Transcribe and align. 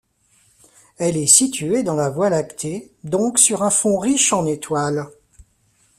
Elle 0.97 1.15
est 1.15 1.27
située 1.27 1.83
dans 1.83 1.93
la 1.95 2.09
Voie 2.09 2.31
lactée, 2.31 2.91
donc 3.03 3.37
sur 3.37 3.61
un 3.61 3.69
fond 3.69 3.99
riche 3.99 4.33
en 4.33 4.47
étoiles. 4.47 5.05